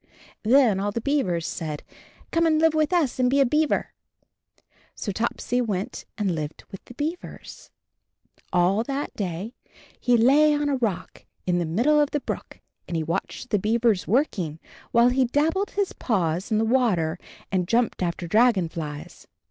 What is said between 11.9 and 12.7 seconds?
of the brook,